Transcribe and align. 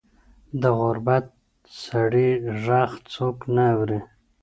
د 0.61 0.63
غریب 0.79 1.07
سړي 1.83 2.29
ږغ 2.63 2.89
څوک 3.13 3.37
نه 3.55 3.63
اوري. 3.75 3.99